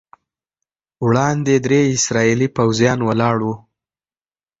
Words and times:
وړاندې 1.05 1.53
درې 1.65 1.81
اسرائیلي 1.95 2.47
پوځیان 2.57 2.99
ولاړ 3.03 3.35
وو. 3.45 3.53